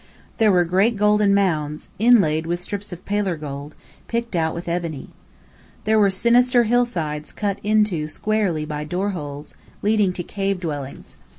There 0.39 0.51
were 0.51 0.65
great 0.65 0.95
golden 0.97 1.31
mounds 1.35 1.89
inlaid 1.99 2.47
with 2.47 2.59
strips 2.59 2.91
of 2.91 3.05
paler 3.05 3.37
gold 3.37 3.75
picked 4.07 4.35
out 4.35 4.55
with 4.55 4.67
ebony. 4.67 5.09
There 5.83 5.99
were 5.99 6.09
sinister 6.09 6.63
hillsides 6.63 7.31
cut 7.31 7.59
into 7.63 8.07
squarely 8.07 8.65
by 8.65 8.83
door 8.83 9.11
holes, 9.11 9.53
leading 9.83 10.11
to 10.13 10.23
cave 10.23 10.59
dwellings. 10.59 11.17